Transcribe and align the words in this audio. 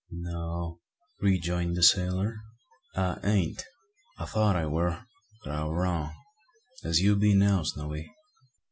"No," 0.09 0.79
rejoined 1.21 1.77
the 1.77 1.83
sailor, 1.83 2.37
"I 2.95 3.19
ain't. 3.23 3.63
I 4.17 4.25
thought 4.25 4.55
I 4.55 4.65
war; 4.65 5.05
but 5.43 5.53
I 5.53 5.63
war 5.65 5.79
wrong, 5.83 6.13
as 6.83 7.01
you 7.01 7.15
be 7.15 7.35
now, 7.35 7.61
Snowy. 7.61 8.11